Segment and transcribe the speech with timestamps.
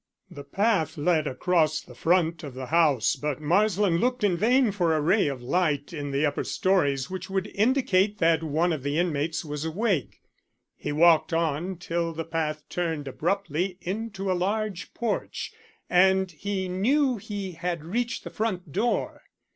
[0.31, 4.95] The path led across the front of the house, but Marsland looked in vain for
[4.95, 8.97] a ray of light in the upper stories which would indicate that one of the
[8.97, 10.19] inmates was awake.
[10.75, 15.51] He walked on till the path turned abruptly into a large porch,
[15.87, 19.21] and he knew he had reached the front door.